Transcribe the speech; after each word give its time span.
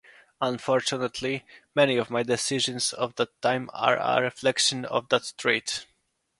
Unfortunately, 0.41 1.45
many 1.75 1.95
of 1.95 2.09
my 2.09 2.23
decisions 2.23 2.91
of 2.91 3.13
that 3.17 3.39
time 3.39 3.69
are 3.71 3.97
a 3.97 4.19
reflection 4.19 4.83
of 4.83 5.09
that 5.09 5.31
trait. 5.37 5.85